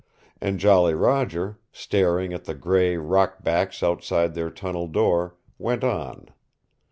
[0.41, 6.29] And Jolly Roger, staring at the gray rock backs outside their tunnel door, went on.